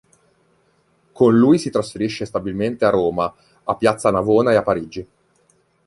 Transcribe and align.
Con 1.11 1.37
lui 1.37 1.59
si 1.59 1.69
trasferisce 1.69 2.25
stabilmente 2.25 2.85
a 2.85 2.89
Roma, 2.89 3.31
a 3.65 3.75
Piazza 3.75 4.09
Navona 4.09 4.51
e 4.51 4.55
a 4.55 4.63
Parigi. 4.63 5.07